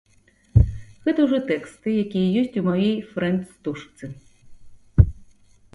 [1.09, 4.13] Гэта ўжо тэксты, якія ёсць у маёй фрэнд-стужцы.